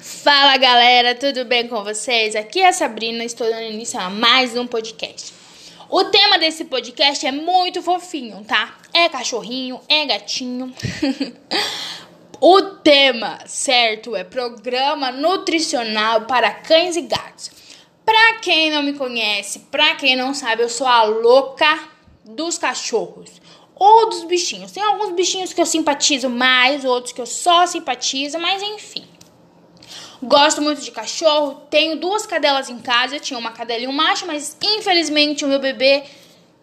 Fala 0.00 0.56
galera, 0.56 1.12
tudo 1.16 1.44
bem 1.44 1.66
com 1.66 1.82
vocês? 1.82 2.36
Aqui 2.36 2.60
é 2.60 2.68
a 2.68 2.72
Sabrina, 2.72 3.24
estou 3.24 3.50
dando 3.50 3.64
início 3.64 3.98
a 3.98 4.08
mais 4.08 4.56
um 4.56 4.64
podcast. 4.64 5.34
O 5.90 6.04
tema 6.04 6.38
desse 6.38 6.66
podcast 6.66 7.26
é 7.26 7.32
muito 7.32 7.82
fofinho, 7.82 8.44
tá? 8.44 8.78
É 8.94 9.08
cachorrinho, 9.08 9.80
é 9.88 10.06
gatinho. 10.06 10.72
o 12.40 12.62
tema 12.62 13.40
certo 13.46 14.14
é 14.14 14.22
programa 14.22 15.10
nutricional 15.10 16.26
para 16.26 16.52
cães 16.52 16.94
e 16.94 17.02
gatos. 17.02 17.50
Pra 18.04 18.34
quem 18.34 18.70
não 18.70 18.84
me 18.84 18.92
conhece, 18.92 19.58
pra 19.68 19.96
quem 19.96 20.14
não 20.14 20.32
sabe, 20.32 20.62
eu 20.62 20.68
sou 20.68 20.86
a 20.86 21.02
louca 21.02 21.88
dos 22.24 22.56
cachorros 22.56 23.30
ou 23.74 24.10
dos 24.10 24.22
bichinhos. 24.22 24.70
Tem 24.70 24.82
alguns 24.82 25.10
bichinhos 25.10 25.52
que 25.52 25.60
eu 25.60 25.66
simpatizo 25.66 26.30
mais, 26.30 26.84
outros 26.84 27.12
que 27.12 27.20
eu 27.20 27.26
só 27.26 27.66
simpatizo, 27.66 28.38
mas 28.38 28.62
enfim. 28.62 29.04
Gosto 30.22 30.60
muito 30.60 30.80
de 30.80 30.90
cachorro, 30.90 31.62
tenho 31.70 31.96
duas 31.96 32.26
cadelas 32.26 32.68
em 32.68 32.78
casa, 32.78 33.20
tinha 33.20 33.38
uma 33.38 33.52
cadela 33.52 33.84
e 33.84 33.86
um 33.86 33.92
macho, 33.92 34.26
mas 34.26 34.56
infelizmente 34.62 35.44
o 35.44 35.48
meu 35.48 35.60
bebê 35.60 36.02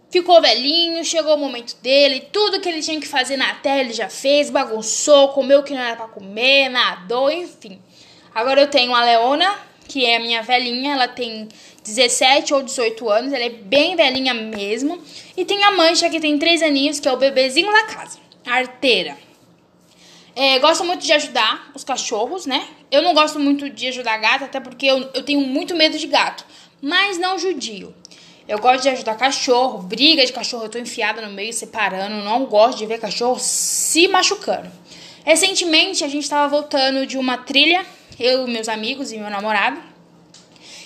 ficou 0.09 0.41
velhinho, 0.41 1.03
chegou 1.05 1.35
o 1.35 1.37
momento 1.37 1.75
dele, 1.81 2.27
tudo 2.33 2.59
que 2.59 2.67
ele 2.67 2.81
tinha 2.81 2.99
que 2.99 3.07
fazer 3.07 3.37
na 3.37 3.55
terra 3.55 3.79
ele 3.79 3.93
já 3.93 4.09
fez, 4.09 4.49
bagunçou, 4.49 5.29
comeu 5.29 5.59
o 5.59 5.63
que 5.63 5.73
não 5.73 5.81
era 5.81 5.95
para 5.95 6.07
comer, 6.07 6.69
nadou, 6.69 7.31
enfim. 7.31 7.79
Agora 8.33 8.59
eu 8.59 8.67
tenho 8.67 8.93
a 8.93 9.03
Leona, 9.03 9.55
que 9.87 10.05
é 10.05 10.17
a 10.17 10.19
minha 10.19 10.41
velhinha, 10.41 10.93
ela 10.93 11.07
tem 11.07 11.47
17 11.83 12.53
ou 12.53 12.61
18 12.61 13.09
anos, 13.09 13.31
ela 13.31 13.43
é 13.45 13.49
bem 13.49 13.95
velhinha 13.95 14.33
mesmo. 14.33 15.01
E 15.37 15.45
tem 15.45 15.63
a 15.63 15.71
Mancha, 15.71 16.09
que 16.09 16.19
tem 16.19 16.37
3 16.37 16.61
aninhos, 16.61 16.99
que 16.99 17.07
é 17.07 17.11
o 17.11 17.17
bebezinho 17.17 17.71
da 17.71 17.83
casa, 17.83 18.19
a 18.45 18.55
arteira. 18.55 19.17
É, 20.35 20.59
gosto 20.59 20.83
muito 20.83 21.05
de 21.05 21.13
ajudar 21.13 21.71
os 21.73 21.85
cachorros, 21.85 22.45
né? 22.45 22.67
Eu 22.91 23.01
não 23.01 23.13
gosto 23.13 23.39
muito 23.39 23.69
de 23.69 23.87
ajudar 23.87 24.17
gato, 24.17 24.43
até 24.43 24.59
porque 24.59 24.85
eu, 24.85 25.09
eu 25.13 25.23
tenho 25.23 25.39
muito 25.39 25.73
medo 25.73 25.97
de 25.97 26.07
gato. 26.07 26.45
Mas 26.81 27.17
não 27.17 27.39
judio. 27.39 27.95
Eu 28.45 28.59
gosto 28.59 28.83
de 28.83 28.89
ajudar 28.89 29.15
cachorro, 29.15 29.79
briga 29.79 30.25
de 30.25 30.33
cachorro, 30.33 30.65
eu 30.65 30.69
tô 30.69 30.77
enfiada 30.77 31.21
no 31.21 31.31
meio, 31.31 31.53
separando. 31.53 32.17
Não 32.17 32.45
gosto 32.45 32.77
de 32.77 32.85
ver 32.85 32.99
cachorro 32.99 33.39
se 33.39 34.09
machucando. 34.09 34.69
Recentemente 35.23 36.03
a 36.03 36.07
gente 36.09 36.29
tava 36.29 36.49
voltando 36.49 37.07
de 37.07 37.17
uma 37.17 37.37
trilha, 37.37 37.85
eu, 38.19 38.45
meus 38.45 38.67
amigos 38.67 39.13
e 39.13 39.17
meu 39.17 39.29
namorado. 39.29 39.81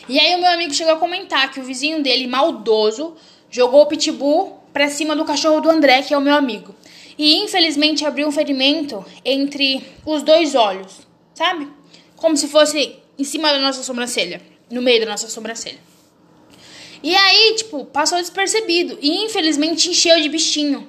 E 0.08 0.20
aí 0.20 0.36
o 0.36 0.40
meu 0.40 0.50
amigo 0.52 0.74
chegou 0.76 0.94
a 0.94 0.98
comentar 0.98 1.52
que 1.52 1.60
o 1.60 1.64
vizinho 1.64 2.04
dele, 2.04 2.28
maldoso, 2.28 3.16
jogou 3.50 3.82
o 3.82 3.86
pitbull 3.88 4.64
pra 4.72 4.90
cima 4.90 5.16
do 5.16 5.26
cachorro 5.26 5.60
do 5.60 5.70
André, 5.72 6.04
que 6.04 6.14
é 6.14 6.18
o 6.18 6.22
meu 6.22 6.36
amigo 6.36 6.76
e 7.20 7.36
infelizmente 7.36 8.06
abriu 8.06 8.30
um 8.30 8.32
ferimento 8.32 9.06
entre 9.26 9.84
os 10.06 10.24
dois 10.24 10.56
olhos, 10.56 11.02
sabe? 11.34 11.68
Como 12.16 12.38
se 12.38 12.48
fosse 12.48 12.96
em 13.18 13.26
cima 13.26 13.52
da 13.52 13.60
nossa 13.60 13.84
sobrancelha, 13.84 14.42
no 14.72 14.82
meio 14.82 15.02
da 15.02 15.06
nossa 15.06 15.28
sobrancelha. 15.28 15.80
E 17.04 17.14
aí, 17.14 17.56
tipo, 17.58 17.84
passou 17.84 18.18
despercebido 18.20 18.98
e 19.02 19.26
infelizmente 19.26 19.90
encheu 19.90 20.22
de 20.22 20.30
bichinho. 20.30 20.88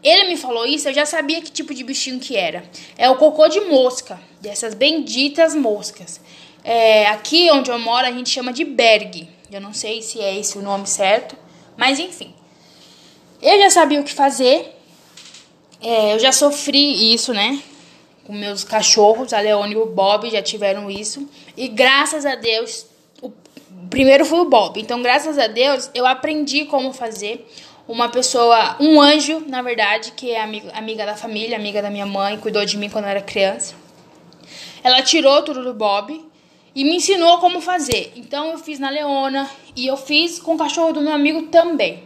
Ele 0.00 0.28
me 0.28 0.36
falou 0.36 0.64
isso, 0.64 0.88
eu 0.88 0.94
já 0.94 1.04
sabia 1.04 1.42
que 1.42 1.50
tipo 1.50 1.74
de 1.74 1.82
bichinho 1.82 2.20
que 2.20 2.36
era. 2.36 2.64
É 2.96 3.10
o 3.10 3.16
cocô 3.16 3.48
de 3.48 3.60
mosca, 3.62 4.20
dessas 4.40 4.74
benditas 4.74 5.52
moscas. 5.52 6.20
É, 6.62 7.06
aqui 7.08 7.50
onde 7.50 7.72
eu 7.72 7.78
moro 7.80 8.06
a 8.06 8.12
gente 8.12 8.30
chama 8.30 8.52
de 8.52 8.64
berg. 8.64 9.28
Eu 9.50 9.60
não 9.60 9.72
sei 9.72 10.00
se 10.00 10.20
é 10.20 10.38
esse 10.38 10.56
o 10.56 10.62
nome 10.62 10.86
certo, 10.86 11.36
mas 11.76 11.98
enfim. 11.98 12.32
Eu 13.40 13.58
já 13.58 13.70
sabia 13.70 14.00
o 14.00 14.04
que 14.04 14.12
fazer 14.12 14.71
é, 15.82 16.14
eu 16.14 16.18
já 16.18 16.32
sofri 16.32 17.12
isso, 17.12 17.32
né? 17.32 17.60
Com 18.24 18.32
meus 18.32 18.62
cachorros, 18.64 19.32
a 19.32 19.40
Leone 19.40 19.74
e 19.74 19.76
o 19.76 19.86
Bob 19.86 20.30
já 20.30 20.40
tiveram 20.40 20.90
isso. 20.90 21.28
E 21.56 21.68
graças 21.68 22.24
a 22.24 22.36
Deus, 22.36 22.86
o 23.20 23.30
primeiro 23.90 24.24
foi 24.24 24.40
o 24.40 24.44
Bob. 24.44 24.80
Então, 24.80 25.02
graças 25.02 25.38
a 25.38 25.46
Deus, 25.46 25.90
eu 25.94 26.06
aprendi 26.06 26.64
como 26.64 26.92
fazer. 26.92 27.46
Uma 27.88 28.08
pessoa, 28.08 28.76
um 28.78 29.00
anjo, 29.00 29.42
na 29.48 29.60
verdade, 29.60 30.12
que 30.12 30.30
é 30.30 30.40
amiga, 30.40 30.70
amiga 30.72 31.04
da 31.04 31.16
família, 31.16 31.56
amiga 31.56 31.82
da 31.82 31.90
minha 31.90 32.06
mãe, 32.06 32.38
cuidou 32.38 32.64
de 32.64 32.78
mim 32.78 32.88
quando 32.88 33.04
eu 33.06 33.10
era 33.10 33.20
criança. 33.20 33.74
Ela 34.84 35.02
tirou 35.02 35.42
tudo 35.42 35.64
do 35.64 35.74
Bob 35.74 36.24
e 36.74 36.84
me 36.84 36.96
ensinou 36.96 37.38
como 37.38 37.60
fazer. 37.60 38.12
Então 38.16 38.52
eu 38.52 38.58
fiz 38.58 38.78
na 38.78 38.88
Leona 38.88 39.50
e 39.74 39.86
eu 39.86 39.96
fiz 39.96 40.38
com 40.38 40.54
o 40.54 40.58
cachorro 40.58 40.92
do 40.92 41.00
meu 41.00 41.12
amigo 41.12 41.42
também. 41.48 42.04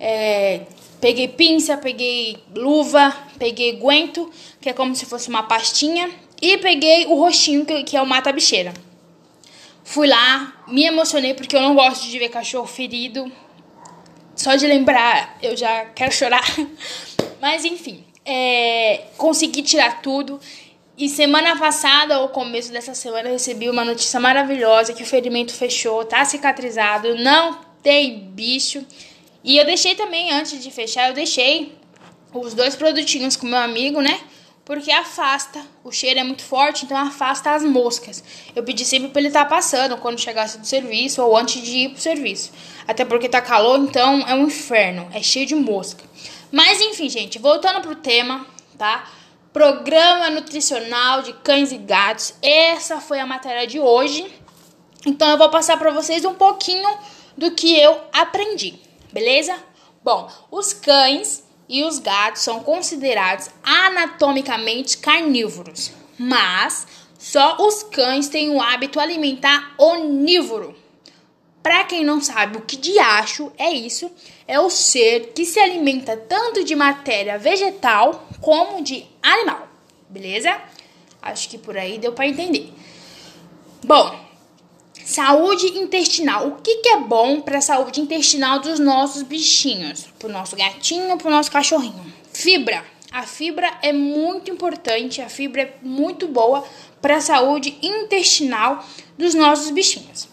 É, 0.00 0.62
Peguei 1.04 1.28
pinça, 1.28 1.76
peguei 1.76 2.38
luva, 2.56 3.14
peguei 3.38 3.72
guento, 3.72 4.32
que 4.58 4.70
é 4.70 4.72
como 4.72 4.96
se 4.96 5.04
fosse 5.04 5.28
uma 5.28 5.42
pastinha, 5.42 6.10
e 6.40 6.56
peguei 6.56 7.04
o 7.04 7.14
roxinho, 7.16 7.66
que 7.66 7.94
é 7.94 8.00
o 8.00 8.06
mata-bicheira. 8.06 8.72
Fui 9.84 10.08
lá, 10.08 10.64
me 10.66 10.84
emocionei 10.84 11.34
porque 11.34 11.54
eu 11.54 11.60
não 11.60 11.74
gosto 11.74 12.08
de 12.08 12.18
ver 12.18 12.30
cachorro 12.30 12.66
ferido. 12.66 13.30
Só 14.34 14.56
de 14.56 14.66
lembrar, 14.66 15.36
eu 15.42 15.54
já 15.54 15.84
quero 15.94 16.10
chorar. 16.10 16.56
Mas 17.38 17.66
enfim, 17.66 18.02
é, 18.24 19.02
consegui 19.18 19.60
tirar 19.60 20.00
tudo. 20.00 20.40
E 20.96 21.10
semana 21.10 21.58
passada, 21.58 22.18
ou 22.20 22.30
começo 22.30 22.72
dessa 22.72 22.94
semana, 22.94 23.28
recebi 23.28 23.68
uma 23.68 23.84
notícia 23.84 24.18
maravilhosa 24.18 24.94
que 24.94 25.02
o 25.02 25.06
ferimento 25.06 25.52
fechou, 25.52 26.02
tá 26.06 26.24
cicatrizado, 26.24 27.14
não 27.14 27.60
tem 27.82 28.20
bicho. 28.20 28.82
E 29.44 29.58
eu 29.58 29.66
deixei 29.66 29.94
também, 29.94 30.32
antes 30.32 30.58
de 30.62 30.70
fechar, 30.70 31.08
eu 31.08 31.14
deixei 31.14 31.76
os 32.32 32.54
dois 32.54 32.74
produtinhos 32.74 33.36
com 33.36 33.46
meu 33.46 33.58
amigo, 33.58 34.00
né? 34.00 34.18
Porque 34.64 34.90
afasta, 34.90 35.60
o 35.84 35.92
cheiro 35.92 36.18
é 36.18 36.24
muito 36.24 36.42
forte, 36.42 36.86
então 36.86 36.96
afasta 36.96 37.50
as 37.50 37.62
moscas. 37.62 38.24
Eu 38.56 38.62
pedi 38.62 38.86
sempre 38.86 39.10
pra 39.10 39.20
ele 39.20 39.28
estar 39.28 39.44
tá 39.44 39.50
passando 39.50 39.98
quando 39.98 40.18
chegasse 40.18 40.56
do 40.56 40.66
serviço 40.66 41.22
ou 41.22 41.36
antes 41.36 41.62
de 41.62 41.76
ir 41.76 41.88
pro 41.90 42.00
serviço. 42.00 42.50
Até 42.88 43.04
porque 43.04 43.28
tá 43.28 43.42
calor, 43.42 43.78
então 43.78 44.26
é 44.26 44.34
um 44.34 44.46
inferno, 44.46 45.06
é 45.12 45.22
cheio 45.22 45.44
de 45.44 45.54
mosca. 45.54 46.02
Mas 46.50 46.80
enfim, 46.80 47.10
gente, 47.10 47.38
voltando 47.38 47.82
pro 47.82 47.96
tema, 47.96 48.46
tá? 48.78 49.06
Programa 49.52 50.30
nutricional 50.30 51.20
de 51.20 51.34
cães 51.34 51.70
e 51.70 51.76
gatos. 51.76 52.32
Essa 52.40 52.98
foi 52.98 53.20
a 53.20 53.26
matéria 53.26 53.66
de 53.66 53.78
hoje. 53.78 54.26
Então 55.04 55.28
eu 55.28 55.36
vou 55.36 55.50
passar 55.50 55.76
para 55.76 55.90
vocês 55.90 56.24
um 56.24 56.32
pouquinho 56.32 56.88
do 57.36 57.50
que 57.50 57.78
eu 57.78 58.00
aprendi 58.10 58.83
beleza? 59.14 59.56
Bom, 60.02 60.28
os 60.50 60.72
cães 60.72 61.44
e 61.68 61.84
os 61.84 62.00
gatos 62.00 62.42
são 62.42 62.60
considerados 62.60 63.48
anatomicamente 63.62 64.98
carnívoros, 64.98 65.92
mas 66.18 66.86
só 67.16 67.56
os 67.58 67.84
cães 67.84 68.28
têm 68.28 68.50
o 68.50 68.60
hábito 68.60 68.98
alimentar 68.98 69.74
onívoro. 69.78 70.76
Para 71.62 71.84
quem 71.84 72.04
não 72.04 72.20
sabe 72.20 72.58
o 72.58 72.62
que 72.62 72.76
de 72.76 72.98
acho 72.98 73.50
é 73.56 73.70
isso, 73.70 74.10
é 74.46 74.60
o 74.60 74.68
ser 74.68 75.32
que 75.32 75.46
se 75.46 75.58
alimenta 75.58 76.16
tanto 76.16 76.62
de 76.62 76.74
matéria 76.74 77.38
vegetal 77.38 78.28
como 78.42 78.82
de 78.82 79.06
animal, 79.22 79.68
beleza? 80.08 80.60
Acho 81.22 81.48
que 81.48 81.56
por 81.56 81.78
aí 81.78 81.98
deu 81.98 82.12
para 82.12 82.26
entender. 82.26 82.70
Bom, 83.82 84.23
Saúde 85.04 85.66
intestinal. 85.78 86.48
O 86.48 86.52
que, 86.62 86.76
que 86.76 86.88
é 86.88 86.96
bom 86.96 87.42
para 87.42 87.58
a 87.58 87.60
saúde 87.60 88.00
intestinal 88.00 88.60
dos 88.60 88.78
nossos 88.78 89.22
bichinhos? 89.22 90.06
Para 90.18 90.28
o 90.28 90.32
nosso 90.32 90.56
gatinho, 90.56 91.18
para 91.18 91.28
o 91.28 91.30
nosso 91.30 91.50
cachorrinho? 91.50 92.12
Fibra. 92.32 92.82
A 93.12 93.22
fibra 93.22 93.70
é 93.82 93.92
muito 93.92 94.50
importante, 94.50 95.20
a 95.20 95.28
fibra 95.28 95.62
é 95.62 95.74
muito 95.82 96.26
boa 96.26 96.64
para 97.02 97.16
a 97.16 97.20
saúde 97.20 97.76
intestinal 97.82 98.82
dos 99.16 99.34
nossos 99.34 99.70
bichinhos. 99.70 100.26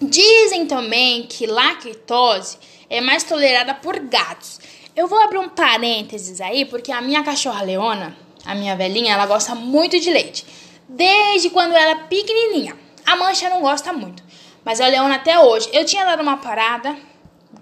Dizem 0.00 0.66
também 0.66 1.22
que 1.22 1.46
lactose 1.46 2.58
é 2.90 3.00
mais 3.00 3.22
tolerada 3.22 3.72
por 3.72 4.00
gatos. 4.00 4.60
Eu 4.96 5.06
vou 5.06 5.18
abrir 5.20 5.38
um 5.38 5.48
parênteses 5.48 6.40
aí, 6.40 6.64
porque 6.64 6.90
a 6.90 7.00
minha 7.00 7.22
cachorra 7.22 7.62
Leona, 7.62 8.16
a 8.44 8.52
minha 8.54 8.74
velhinha, 8.74 9.14
ela 9.14 9.26
gosta 9.26 9.54
muito 9.54 9.98
de 10.00 10.10
leite. 10.10 10.44
Desde 10.88 11.50
quando 11.50 11.74
ela 11.74 11.92
é 11.92 12.06
pequenininha. 12.08 12.76
A 13.12 13.16
Mancha 13.16 13.50
não 13.50 13.60
gosta 13.60 13.92
muito. 13.92 14.22
Mas 14.64 14.80
a 14.80 14.86
Leona 14.86 15.16
até 15.16 15.38
hoje. 15.38 15.68
Eu 15.70 15.84
tinha 15.84 16.02
dado 16.02 16.22
uma 16.22 16.38
parada 16.38 16.96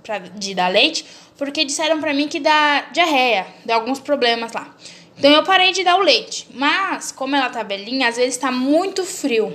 pra, 0.01 0.19
de 0.19 0.55
dar 0.55 0.69
leite, 0.69 1.05
porque 1.37 1.65
disseram 1.65 2.01
pra 2.01 2.15
mim 2.15 2.29
que 2.29 2.39
dá 2.39 2.83
diarreia, 2.93 3.49
dá 3.65 3.75
alguns 3.75 3.99
problemas 3.99 4.53
lá. 4.53 4.73
Então 5.19 5.29
eu 5.33 5.43
parei 5.43 5.73
de 5.73 5.83
dar 5.83 5.97
o 5.97 6.03
leite. 6.03 6.47
Mas, 6.55 7.11
como 7.11 7.35
ela 7.35 7.51
tá 7.51 7.65
belinha, 7.65 8.07
às 8.07 8.17
vezes 8.17 8.37
tá 8.37 8.53
muito 8.53 9.05
frio. 9.05 9.53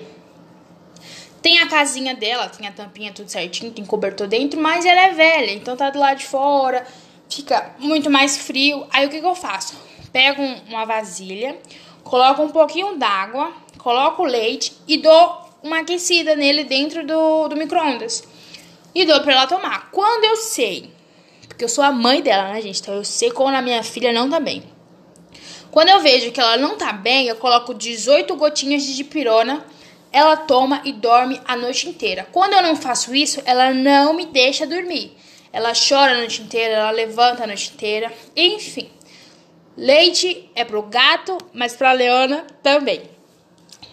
Tem 1.42 1.60
a 1.60 1.68
casinha 1.68 2.14
dela, 2.14 2.50
tem 2.50 2.68
a 2.68 2.74
tampinha 2.74 3.14
tudo 3.14 3.30
certinho, 3.30 3.72
tem 3.72 3.86
cobertor 3.86 4.28
dentro, 4.28 4.60
mas 4.60 4.84
ela 4.84 5.00
é 5.00 5.14
velha, 5.14 5.52
então 5.52 5.78
tá 5.78 5.92
do 5.92 6.00
lado 6.00 6.18
de 6.18 6.26
fora, 6.26 6.86
fica 7.30 7.74
muito 7.80 8.10
mais 8.10 8.36
frio. 8.36 8.86
Aí 8.92 9.06
o 9.06 9.10
que, 9.10 9.22
que 9.22 9.26
eu 9.26 9.36
faço? 9.36 9.78
Pego 10.12 10.42
uma 10.68 10.84
vasilha, 10.84 11.58
coloco 12.04 12.42
um 12.42 12.50
pouquinho 12.50 12.98
d'água, 12.98 13.54
coloco 13.78 14.24
o 14.24 14.26
leite 14.26 14.76
e 14.88 14.98
dou 14.98 15.45
uma 15.66 15.80
aquecida 15.80 16.36
nele 16.36 16.64
dentro 16.64 17.06
do, 17.06 17.48
do 17.48 17.56
micro-ondas. 17.58 18.24
E 18.94 19.04
dou 19.06 19.20
pra 19.22 19.34
ela 19.34 19.48
tomar. 19.48 19.90
Quando 19.92 20.24
eu 20.24 20.38
sei, 20.38 20.92
porque 21.48 21.66
eu 21.66 21.70
sou 21.70 21.84
a 21.84 21.92
mãe 21.92 22.22
dela, 22.22 22.54
né, 22.54 22.62
gente? 22.62 22.80
Então 22.80 22.94
eu 22.94 23.04
sei 23.04 23.32
quando 23.32 23.56
a 23.56 23.62
minha 23.62 23.84
filha 23.84 24.14
não 24.14 24.30
tá 24.30 24.40
bem. 24.40 24.64
Quando 25.72 25.90
eu 25.90 26.00
vejo 26.00 26.32
que 26.32 26.40
ela 26.40 26.56
não 26.56 26.78
tá 26.78 26.94
bem, 26.94 27.28
eu 27.28 27.36
coloco 27.36 27.74
18 27.74 28.36
gotinhas 28.36 28.84
de 28.84 28.96
dipirona 28.96 29.66
ela 30.16 30.38
toma 30.38 30.82
e 30.86 30.94
dorme 30.94 31.42
a 31.44 31.58
noite 31.58 31.90
inteira. 31.90 32.26
Quando 32.32 32.54
eu 32.54 32.64
não 32.64 32.74
faço 32.78 33.14
isso, 33.14 33.42
ela 33.46 33.74
não 33.74 34.14
me 34.14 34.26
deixa 34.26 34.66
dormir. 34.66 35.12
Ela 35.52 35.74
chora 35.74 36.14
a 36.14 36.18
noite 36.20 36.42
inteira, 36.42 36.76
ela 36.76 36.92
levanta 36.92 37.44
a 37.44 37.48
noite 37.48 37.74
inteira, 37.74 38.10
enfim. 38.34 38.90
Leite 39.76 40.50
é 40.56 40.64
pro 40.64 40.84
gato, 40.84 41.38
mas 41.52 41.76
pra 41.76 41.92
Leona 41.92 42.48
também. 42.64 43.02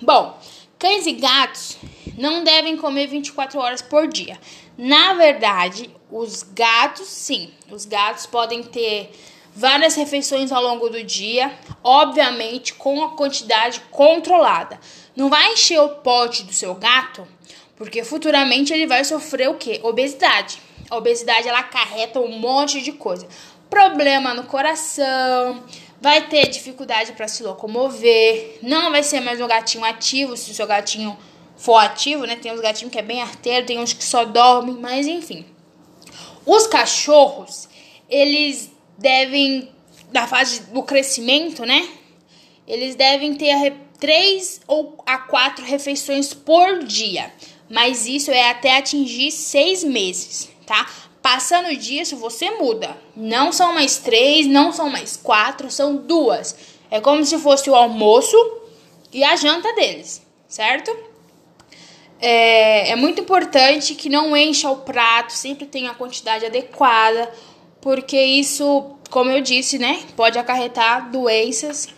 Bom, 0.01 0.39
cães 0.83 1.07
e 1.07 1.13
gatos 1.13 1.79
não 2.19 2.43
devem 2.43 2.77
comer 2.77 3.07
24 3.07 3.57
horas 3.61 3.81
por 3.81 4.09
dia. 4.09 4.37
Na 4.77 5.15
verdade, 5.15 5.89
os 6.11 6.43
gatos, 6.43 7.07
sim, 7.07 7.53
os 7.71 7.85
gatos 7.85 8.27
podem 8.27 8.65
ter 8.65 9.13
várias 9.55 9.95
refeições 9.95 10.51
ao 10.51 10.61
longo 10.61 10.89
do 10.89 11.05
dia, 11.05 11.57
obviamente 11.85 12.75
com 12.75 13.01
a 13.05 13.11
quantidade 13.11 13.81
controlada. 13.93 14.81
Não 15.15 15.31
vai 15.31 15.53
encher 15.53 15.81
o 15.81 15.89
pote 15.89 16.43
do 16.43 16.53
seu 16.53 16.75
gato, 16.75 17.29
porque 17.77 18.03
futuramente 18.03 18.73
ele 18.73 18.89
vai 18.89 19.05
sofrer 19.05 19.51
o 19.51 19.55
quê? 19.55 19.79
Obesidade. 19.85 20.61
A 20.91 20.97
obesidade 20.97 21.47
ela 21.47 21.61
acarreta 21.61 22.19
um 22.19 22.41
monte 22.41 22.83
de 22.83 22.91
coisa. 22.91 23.29
Problema 23.71 24.35
no 24.35 24.43
coração, 24.45 25.63
vai 26.03 26.27
ter 26.27 26.49
dificuldade 26.49 27.13
para 27.13 27.29
se 27.29 27.45
locomover, 27.45 28.59
não 28.61 28.91
vai 28.91 29.05
ser 29.05 29.21
mais 29.21 29.41
um 29.41 29.47
gatinho 29.47 29.85
ativo 29.85 30.37
se 30.37 30.51
o 30.51 30.55
seu 30.55 30.67
gatinho 30.67 31.17
for 31.57 31.77
ativo, 31.77 32.27
né? 32.27 32.35
Tem 32.35 32.53
uns 32.53 32.61
gatinhos 32.61 32.93
que 32.93 32.99
é 32.99 33.03
bem 33.03 33.23
arteiro, 33.23 33.65
tem 33.65 33.79
uns 33.79 33.93
que 33.93 34.03
só 34.03 34.25
dormem, 34.25 34.75
mas 34.75 35.07
enfim. 35.07 35.47
Os 36.45 36.67
cachorros, 36.67 37.69
eles 38.11 38.73
devem, 38.99 39.71
na 40.13 40.27
fase 40.27 40.65
do 40.65 40.83
crescimento, 40.83 41.65
né? 41.65 41.89
Eles 42.67 42.97
devem 42.97 43.35
ter 43.35 43.73
três 44.01 44.61
ou 44.67 45.01
a 45.07 45.19
quatro 45.19 45.65
refeições 45.65 46.35
por 46.35 46.83
dia. 46.83 47.33
Mas 47.71 48.07
isso 48.09 48.33
é 48.33 48.51
até 48.51 48.77
atingir 48.77 49.31
seis 49.31 49.85
meses, 49.85 50.51
tá? 50.67 50.85
Passando 51.23 51.75
disso, 51.77 52.17
você 52.17 52.51
muda. 52.51 52.97
Não 53.17 53.53
são 53.53 53.73
mais 53.73 53.99
três, 53.99 54.47
não 54.47 54.73
são 54.73 54.91
mais 54.91 55.17
quatro, 55.17 55.71
são 55.71 55.97
duas. 55.97 56.57
É 56.91 57.01
como 57.01 57.25
se 57.25 57.39
fosse 57.39 57.71
o 57.71 57.75
almoço 57.77 58.37
e 59.13 59.23
a 59.23 59.37
janta 59.37 59.73
deles, 59.75 60.21
certo? 60.49 60.95
É, 62.21 62.91
é 62.91 62.97
muito 62.97 63.21
importante 63.21 63.95
que 63.95 64.09
não 64.09 64.37
encha 64.37 64.69
o 64.71 64.79
prato, 64.79 65.33
sempre 65.33 65.65
tenha 65.65 65.93
a 65.93 65.95
quantidade 65.95 66.45
adequada, 66.45 67.33
porque 67.81 68.21
isso, 68.21 68.97
como 69.11 69.31
eu 69.31 69.41
disse, 69.41 69.79
né, 69.79 70.03
pode 70.17 70.39
acarretar 70.39 71.11
doenças, 71.11 71.89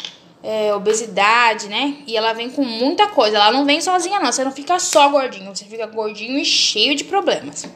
é, 0.42 0.74
obesidade, 0.74 1.68
né? 1.68 1.96
E 2.06 2.16
ela 2.16 2.34
vem 2.34 2.50
com 2.50 2.64
muita 2.64 3.08
coisa. 3.08 3.36
Ela 3.38 3.50
não 3.50 3.64
vem 3.64 3.80
sozinha, 3.80 4.20
não. 4.20 4.30
Você 4.30 4.44
não 4.44 4.52
fica 4.52 4.78
só 4.78 5.08
gordinho, 5.08 5.54
você 5.54 5.64
fica 5.64 5.86
gordinho 5.86 6.38
e 6.38 6.44
cheio 6.44 6.94
de 6.94 7.04
problemas. 7.04 7.66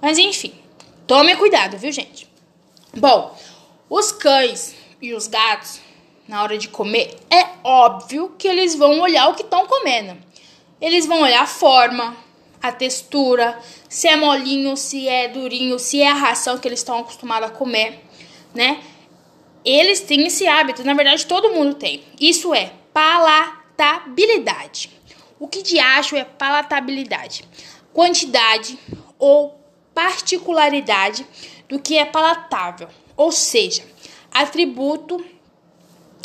Mas 0.00 0.16
enfim, 0.16 0.52
tome 1.10 1.34
cuidado, 1.34 1.76
viu, 1.76 1.90
gente? 1.90 2.28
Bom, 2.96 3.36
os 3.88 4.12
cães 4.12 4.76
e 5.02 5.12
os 5.12 5.26
gatos, 5.26 5.80
na 6.28 6.40
hora 6.40 6.56
de 6.56 6.68
comer, 6.68 7.18
é 7.28 7.48
óbvio 7.64 8.36
que 8.38 8.46
eles 8.46 8.76
vão 8.76 9.00
olhar 9.00 9.26
o 9.26 9.34
que 9.34 9.42
estão 9.42 9.66
comendo. 9.66 10.16
Eles 10.80 11.06
vão 11.06 11.22
olhar 11.22 11.42
a 11.42 11.48
forma, 11.48 12.16
a 12.62 12.70
textura, 12.70 13.58
se 13.88 14.06
é 14.06 14.14
molinho, 14.14 14.76
se 14.76 15.08
é 15.08 15.26
durinho, 15.26 15.80
se 15.80 16.00
é 16.00 16.08
a 16.08 16.14
ração 16.14 16.58
que 16.58 16.68
eles 16.68 16.78
estão 16.78 17.00
acostumados 17.00 17.48
a 17.50 17.52
comer, 17.52 18.04
né? 18.54 18.80
Eles 19.64 19.98
têm 19.98 20.28
esse 20.28 20.46
hábito, 20.46 20.84
na 20.84 20.94
verdade 20.94 21.26
todo 21.26 21.50
mundo 21.50 21.74
tem. 21.74 22.04
Isso 22.20 22.54
é 22.54 22.72
palatabilidade. 22.94 24.90
O 25.40 25.48
que 25.48 25.60
de 25.60 25.80
acho 25.80 26.14
é 26.14 26.22
palatabilidade? 26.22 27.42
Quantidade 27.92 28.78
ou 29.18 29.59
particularidade 29.94 31.26
do 31.68 31.78
que 31.78 31.96
é 31.96 32.04
palatável, 32.04 32.88
ou 33.16 33.30
seja, 33.30 33.84
atributo 34.32 35.24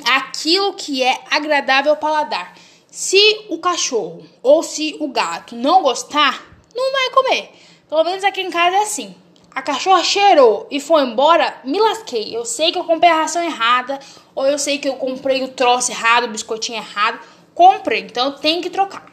aquilo 0.04 0.74
que 0.74 1.04
é 1.04 1.22
agradável 1.30 1.92
ao 1.92 1.98
paladar. 1.98 2.56
Se 2.90 3.46
o 3.50 3.58
cachorro 3.58 4.26
ou 4.42 4.64
se 4.64 4.96
o 5.00 5.08
gato 5.08 5.56
não 5.56 5.82
gostar, 5.82 6.44
não 6.74 6.92
vai 6.92 7.10
comer. 7.10 7.52
Pelo 7.90 8.04
menos 8.04 8.24
aqui 8.24 8.42
em 8.42 8.50
casa 8.50 8.78
é 8.78 8.84
assim. 8.84 9.16
A 9.54 9.62
cachorra 9.62 10.04
cheirou 10.04 10.68
e 10.70 10.80
foi 10.80 11.02
embora, 11.04 11.60
me 11.64 11.80
lasquei. 11.80 12.36
Eu 12.36 12.46
sei 12.46 12.72
que 12.72 12.78
eu 12.78 12.84
comprei 12.84 13.10
a 13.10 13.22
ração 13.22 13.44
errada, 13.44 14.00
ou 14.34 14.46
eu 14.46 14.60
sei 14.60 14.78
que 14.78 14.88
eu 14.88 14.96
comprei 14.96 15.44
o 15.44 15.50
troço 15.50 15.92
errado, 15.92 16.26
o 16.26 16.30
biscoitinho 16.30 16.78
errado. 16.78 17.20
Comprei, 17.54 18.02
então 18.02 18.34
tem 18.34 18.60
que 18.62 18.70
trocar. 18.70 19.06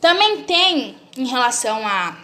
Também 0.00 0.42
tem 0.42 0.96
em 1.16 1.26
relação 1.26 1.86
à 1.86 2.16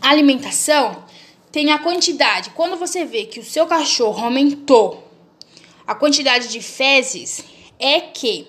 alimentação, 0.00 1.04
tem 1.50 1.72
a 1.72 1.78
quantidade. 1.78 2.50
Quando 2.50 2.76
você 2.76 3.04
vê 3.04 3.24
que 3.24 3.40
o 3.40 3.44
seu 3.44 3.66
cachorro 3.66 4.24
aumentou 4.24 5.08
a 5.86 5.94
quantidade 5.94 6.48
de 6.48 6.60
fezes, 6.60 7.44
é 7.78 8.00
que 8.00 8.46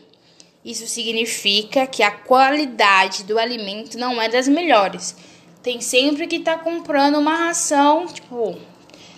isso 0.64 0.86
significa 0.86 1.88
que 1.88 2.04
a 2.04 2.12
qualidade 2.12 3.24
do 3.24 3.40
alimento 3.40 3.98
não 3.98 4.22
é 4.22 4.30
das 4.30 4.48
melhores. 4.48 5.16
Tem 5.64 5.82
sempre 5.82 6.28
que 6.28 6.38
estar 6.38 6.58
tá 6.58 6.64
comprando 6.64 7.18
uma 7.18 7.36
ração, 7.36 8.06
tipo, 8.08 8.58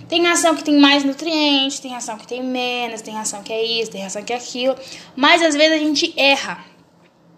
tem 0.07 0.25
ração 0.25 0.55
que 0.55 0.63
tem 0.63 0.77
mais 0.77 1.03
nutrientes, 1.03 1.79
tem 1.79 1.91
ração 1.91 2.17
que 2.17 2.27
tem 2.27 2.43
menos, 2.43 3.01
tem 3.01 3.13
ração 3.13 3.43
que 3.43 3.51
é 3.51 3.63
isso, 3.63 3.91
tem 3.91 4.01
ração 4.01 4.23
que 4.23 4.31
é 4.31 4.37
aquilo, 4.37 4.75
mas 5.15 5.41
às 5.41 5.55
vezes 5.55 5.73
a 5.73 5.79
gente 5.79 6.13
erra, 6.17 6.63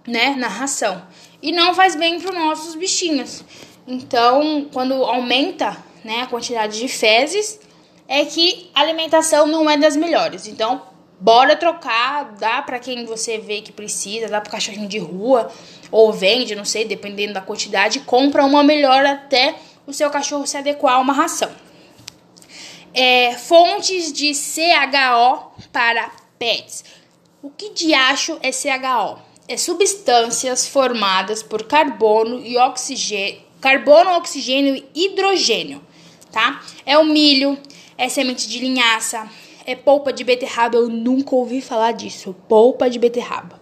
né, 0.08 0.36
na 0.36 0.48
ração 0.48 1.02
e 1.42 1.52
não 1.52 1.74
faz 1.74 1.96
bem 1.96 2.20
para 2.20 2.32
os 2.32 2.36
nossos 2.36 2.76
bichinhos. 2.76 3.44
Então, 3.88 4.68
quando 4.74 4.94
aumenta, 5.04 5.78
né, 6.04 6.22
a 6.22 6.28
quantidade 6.28 6.80
de 6.80 6.88
fezes, 6.88 7.60
é 8.08 8.26
que 8.26 8.70
a 8.74 8.82
alimentação 8.82 9.48
não 9.48 9.70
é 9.70 9.78
das 9.78 9.96
melhores. 9.96 10.48
Então, 10.48 10.82
Bora 11.20 11.56
trocar, 11.56 12.36
dá 12.38 12.62
para 12.62 12.78
quem 12.78 13.06
você 13.06 13.38
vê 13.38 13.62
que 13.62 13.72
precisa, 13.72 14.28
dá 14.28 14.42
pro 14.42 14.52
cachorrinho 14.52 14.88
de 14.88 15.00
rua 15.00 15.50
ou 15.90 16.12
vende, 16.12 16.56
não 16.56 16.66
sei, 16.66 16.84
dependendo 16.84 17.34
da 17.34 17.42
quantidade, 17.42 18.02
compra 18.02 18.44
uma 18.44 18.64
melhor 18.64 19.06
até 19.06 19.56
o 19.88 19.94
seu 19.94 20.10
cachorro 20.10 20.46
se 20.46 20.58
adequar 20.58 20.96
a 20.96 21.00
uma 21.00 21.14
ração. 21.14 21.50
É, 22.94 23.34
fontes 23.34 24.12
de 24.12 24.34
CHO 24.34 25.52
para 25.72 26.12
pets. 26.38 26.84
O 27.42 27.50
que 27.50 27.74
de 27.74 27.94
acho 27.94 28.38
é 28.42 28.52
CHO? 28.52 29.20
É 29.48 29.56
substâncias 29.56 30.68
formadas 30.68 31.42
por 31.42 31.64
carbono 31.64 32.46
e 32.46 32.58
oxigênio, 32.58 33.42
carbono, 33.66 34.12
oxigênio 34.12 34.76
e 34.94 35.08
hidrogênio, 35.08 35.82
tá? 36.32 36.62
É 36.86 37.00
o 37.00 37.04
milho, 37.04 37.58
é 37.98 38.08
semente 38.08 38.48
de 38.48 38.60
linhaça, 38.60 39.28
é 39.66 39.76
polpa 39.76 40.14
de 40.14 40.24
beterraba, 40.24 40.78
eu 40.78 40.88
nunca 40.88 41.34
ouvi 41.34 41.62
falar 41.62 41.92
disso. 41.94 42.36
Polpa 42.48 42.88
de 42.88 43.00
beterraba. 43.00 43.60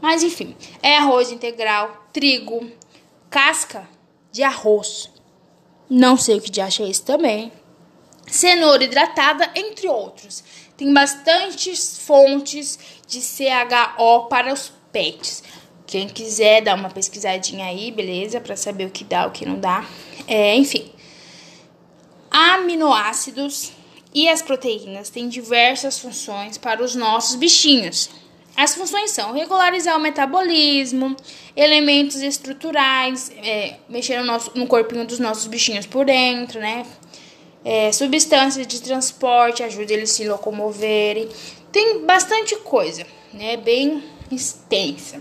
Mas 0.00 0.22
enfim, 0.22 0.56
é 0.82 0.96
arroz 0.96 1.30
integral, 1.30 2.06
trigo, 2.14 2.66
casca 3.28 3.86
de 4.30 4.42
arroz. 4.42 5.10
Não 5.90 6.16
sei 6.16 6.38
o 6.38 6.40
que 6.40 6.50
de 6.50 6.62
acha 6.62 6.82
esse 6.84 7.02
também. 7.02 7.52
Cenoura 8.26 8.82
hidratada, 8.82 9.50
entre 9.54 9.86
outros. 9.86 10.42
Tem 10.78 10.90
bastantes 10.94 11.98
fontes 11.98 12.78
de 13.06 13.20
CHO 13.20 14.28
para 14.30 14.50
os 14.50 14.72
pets. 14.90 15.44
Quem 15.92 16.08
quiser 16.08 16.62
dar 16.62 16.74
uma 16.74 16.88
pesquisadinha 16.88 17.66
aí, 17.66 17.90
beleza? 17.90 18.40
Para 18.40 18.56
saber 18.56 18.86
o 18.86 18.90
que 18.90 19.04
dá, 19.04 19.26
o 19.26 19.30
que 19.30 19.44
não 19.44 19.60
dá. 19.60 19.84
É, 20.26 20.56
enfim. 20.56 20.90
Aminoácidos 22.30 23.72
e 24.14 24.26
as 24.26 24.40
proteínas 24.40 25.10
têm 25.10 25.28
diversas 25.28 25.98
funções 25.98 26.56
para 26.56 26.82
os 26.82 26.94
nossos 26.94 27.34
bichinhos. 27.34 28.08
As 28.56 28.74
funções 28.74 29.10
são 29.10 29.34
regularizar 29.34 29.94
o 29.94 30.00
metabolismo, 30.00 31.14
elementos 31.54 32.22
estruturais, 32.22 33.30
é, 33.44 33.74
mexer 33.86 34.18
no, 34.18 34.24
nosso, 34.24 34.50
no 34.54 34.66
corpinho 34.66 35.06
dos 35.06 35.18
nossos 35.18 35.46
bichinhos 35.46 35.84
por 35.84 36.06
dentro, 36.06 36.58
né? 36.58 36.86
É, 37.62 37.92
substâncias 37.92 38.66
de 38.66 38.80
transporte, 38.80 39.62
ajuda 39.62 39.92
eles 39.92 40.10
a 40.10 40.14
se 40.14 40.26
locomoverem. 40.26 41.28
Tem 41.70 42.00
bastante 42.06 42.56
coisa, 42.56 43.06
né? 43.34 43.58
Bem 43.58 44.02
extensa. 44.30 45.20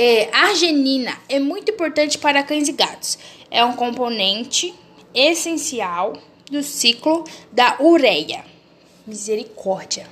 É, 0.00 0.28
arginina 0.32 1.18
é 1.28 1.40
muito 1.40 1.72
importante 1.72 2.18
para 2.18 2.44
cães 2.44 2.68
e 2.68 2.72
gatos. 2.72 3.18
É 3.50 3.64
um 3.64 3.72
componente 3.72 4.72
essencial 5.12 6.12
do 6.48 6.62
ciclo 6.62 7.24
da 7.50 7.76
ureia. 7.80 8.44
Misericórdia. 9.04 10.06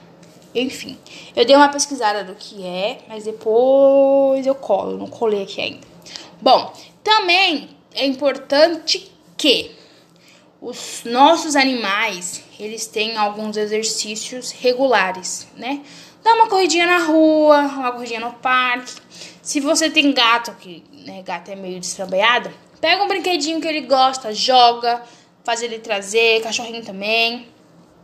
Enfim, 0.53 0.99
eu 1.37 1.45
dei 1.45 1.55
uma 1.55 1.69
pesquisada 1.69 2.25
do 2.25 2.35
que 2.35 2.65
é, 2.67 2.99
mas 3.07 3.23
depois 3.23 4.45
eu 4.45 4.57
colo, 4.57 4.99
não 4.99 5.07
colei 5.07 5.45
aqui 5.45 5.61
ainda. 5.61 5.87
Bom, 6.43 6.73
também 7.05 7.69
é 7.95 8.05
importante 8.05 9.09
que 9.37 9.71
os 10.61 11.03
nossos 11.05 11.55
animais, 11.55 12.43
eles 12.59 12.89
têm 12.89 13.17
alguns 13.17 13.57
exercícios 13.57 14.51
regulares, 14.51 15.47
né? 15.57 15.81
Dá 16.27 16.35
uma 16.35 16.49
corridinha 16.49 16.89
na 16.89 16.99
rua, 16.99 17.61
uma 17.61 17.93
corridinha 17.93 18.19
no 18.19 18.33
parque. 18.33 18.95
Se 19.41 19.61
você 19.61 19.89
tem 19.89 20.13
gato, 20.13 20.51
que 20.59 20.83
né, 21.07 21.23
gato 21.23 21.53
é 21.53 21.55
meio 21.55 21.79
destrabalhado, 21.79 22.53
pega 22.81 23.01
um 23.05 23.07
brinquedinho 23.07 23.61
que 23.61 23.69
ele 23.69 23.83
gosta, 23.83 24.35
joga, 24.35 25.01
faz 25.45 25.63
ele 25.63 25.79
trazer, 25.79 26.43
cachorrinho 26.43 26.85
também. 26.85 27.47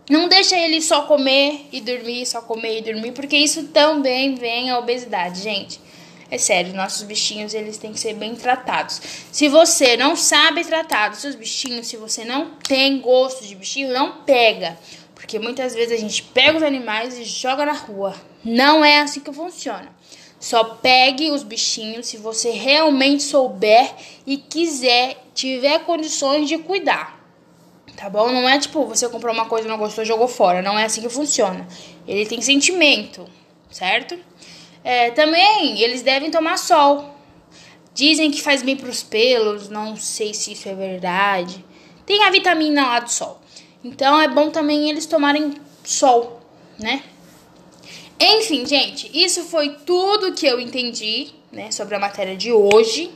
Não 0.09 0.29
deixa 0.29 0.57
ele 0.57 0.81
só 0.81 1.03
comer 1.03 1.67
e 1.73 1.81
dormir, 1.81 2.25
só 2.25 2.41
comer 2.41 2.79
e 2.79 2.83
dormir, 2.83 3.11
porque 3.11 3.37
isso 3.37 3.65
também 3.65 4.37
vem 4.37 4.71
a 4.71 4.79
obesidade, 4.79 5.43
gente. 5.43 5.81
É 6.31 6.39
sério, 6.39 6.73
nossos 6.75 7.03
bichinhos 7.03 7.53
eles 7.53 7.77
têm 7.77 7.93
que 7.93 7.99
ser 7.99 8.15
bem 8.15 8.37
tratados. 8.37 9.01
Se 9.33 9.49
você 9.49 9.97
não 9.97 10.15
sabe 10.15 10.65
tratar 10.65 11.09
dos 11.09 11.19
seus 11.19 11.35
bichinhos, 11.35 11.89
se 11.89 11.97
você 11.97 12.25
não 12.25 12.51
tem 12.67 13.01
gosto 13.01 13.45
de 13.45 13.57
bichinho, 13.57 13.93
não 13.93 14.23
pega. 14.23 14.79
Porque 15.23 15.39
muitas 15.39 15.73
vezes 15.73 15.97
a 15.97 16.01
gente 16.01 16.21
pega 16.21 16.59
os 16.59 16.65
animais 16.65 17.17
e 17.17 17.23
joga 17.23 17.65
na 17.65 17.73
rua. 17.73 18.13
Não 18.45 18.85
é 18.85 18.99
assim 18.99 19.21
que 19.21 19.33
funciona. 19.33 19.89
Só 20.41 20.65
pegue 20.65 21.31
os 21.31 21.45
bichinhos 21.45 22.07
se 22.07 22.17
você 22.17 22.51
realmente 22.51 23.23
souber 23.23 23.95
e 24.27 24.37
quiser, 24.37 25.17
tiver 25.33 25.79
condições 25.85 26.49
de 26.49 26.59
cuidar. 26.59 27.25
Tá 27.97 28.11
bom? 28.11 28.33
Não 28.33 28.49
é 28.49 28.59
tipo, 28.59 28.85
você 28.85 29.09
comprou 29.09 29.33
uma 29.33 29.45
coisa, 29.45 29.69
não 29.69 29.79
gostou, 29.79 30.05
jogou 30.05 30.27
fora. 30.27 30.61
Não 30.61 30.77
é 30.77 30.87
assim 30.87 31.01
que 31.01 31.09
funciona. 31.09 31.69
Ele 32.05 32.27
tem 32.27 32.41
sentimento, 32.41 33.25
certo? 33.71 34.19
É, 34.83 35.13
também 35.13 35.81
eles 35.81 36.03
devem 36.03 36.33
tomar 36.33 36.59
sol. 36.59 37.17
Dizem 37.95 38.33
que 38.33 38.43
faz 38.43 38.61
bem 38.61 38.77
para 38.77 38.91
os 38.91 39.05
pelos, 39.05 39.69
não 39.69 39.95
sei 39.95 40.35
se 40.35 40.53
isso 40.53 40.69
é 40.69 40.75
verdade. 40.75 41.65
Tem 42.05 42.25
a 42.25 42.31
vitamina 42.31 42.89
lá 42.89 42.99
do 42.99 43.09
sol. 43.09 43.41
Então 43.85 44.21
é 44.21 44.29
bom 44.29 44.51
também 44.51 44.89
eles 44.89 45.07
tomarem 45.07 45.55
sol, 45.85 46.41
né? 46.79 47.03
Enfim, 48.19 48.65
gente, 48.65 49.11
isso 49.13 49.43
foi 49.45 49.71
tudo 49.85 50.33
que 50.33 50.47
eu 50.47 50.61
entendi, 50.61 51.31
né, 51.51 51.73
sobre 51.73 51.97
a 51.97 51.99
matéria 51.99 52.37
de 52.37 52.53
hoje. 52.53 53.11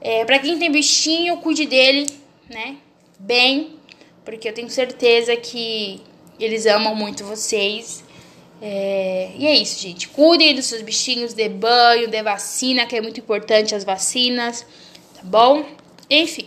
É, 0.00 0.24
para 0.24 0.38
quem 0.38 0.58
tem 0.58 0.70
bichinho, 0.70 1.38
cuide 1.38 1.66
dele, 1.66 2.06
né, 2.48 2.76
bem, 3.18 3.78
porque 4.24 4.48
eu 4.48 4.52
tenho 4.52 4.68
certeza 4.68 5.34
que 5.36 6.02
eles 6.38 6.66
amam 6.66 6.94
muito 6.94 7.24
vocês. 7.24 8.04
É, 8.60 9.30
e 9.36 9.46
é 9.46 9.56
isso, 9.56 9.80
gente. 9.80 10.08
Cuidem 10.08 10.54
dos 10.54 10.66
seus 10.66 10.82
bichinhos, 10.82 11.32
dê 11.32 11.48
banho, 11.48 12.08
dê 12.08 12.22
vacina, 12.22 12.86
que 12.86 12.96
é 12.96 13.00
muito 13.00 13.20
importante 13.20 13.74
as 13.74 13.84
vacinas, 13.84 14.66
tá 15.14 15.22
bom? 15.22 15.64
Enfim, 16.10 16.46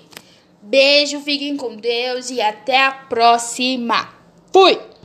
beijo, 0.61 1.19
fiquem 1.21 1.57
com 1.57 1.75
Deus 1.75 2.29
e 2.29 2.41
até 2.41 2.85
a 2.85 2.91
próxima. 2.91 4.09
Fui! 4.51 4.90